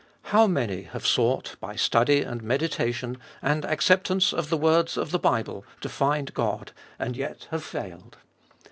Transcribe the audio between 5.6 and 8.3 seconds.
to find God, and yet have failed.